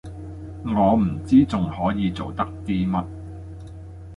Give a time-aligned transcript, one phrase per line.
[0.65, 3.05] 我唔知仲可以做得啲乜